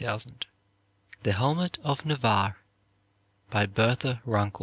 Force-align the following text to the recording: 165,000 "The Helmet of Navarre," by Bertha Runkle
165,000 0.03 0.47
"The 1.21 1.33
Helmet 1.37 1.77
of 1.83 2.07
Navarre," 2.07 2.57
by 3.51 3.67
Bertha 3.67 4.19
Runkle 4.25 4.59